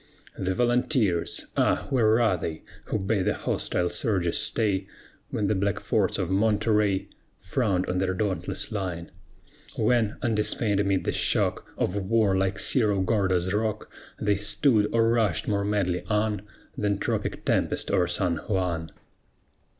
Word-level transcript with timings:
The 0.35 0.55
Volunteers! 0.55 1.45
Ah, 1.55 1.85
where 1.91 2.19
are 2.19 2.35
they 2.35 2.63
Who 2.87 2.97
bade 2.97 3.25
the 3.25 3.35
hostile 3.35 3.87
surges 3.91 4.35
stay, 4.39 4.87
When 5.29 5.45
the 5.45 5.53
black 5.53 5.79
forts 5.79 6.17
of 6.17 6.31
Monterey 6.31 7.07
Frowned 7.39 7.85
on 7.85 7.99
their 7.99 8.15
dauntless 8.15 8.71
line? 8.71 9.11
When, 9.75 10.15
undismayed 10.23 10.79
amid 10.79 11.03
the 11.03 11.11
shock 11.11 11.67
Of 11.77 11.95
war, 11.95 12.35
like 12.35 12.57
Cerro 12.57 13.01
Gordo's 13.01 13.53
rock, 13.53 13.91
They 14.19 14.37
stood, 14.37 14.89
or 14.91 15.07
rushed 15.07 15.47
more 15.47 15.63
madly 15.63 16.03
on 16.05 16.41
Than 16.75 16.97
tropic 16.97 17.45
tempest 17.45 17.91
o'er 17.91 18.07
San 18.07 18.37
Juan? 18.37 18.91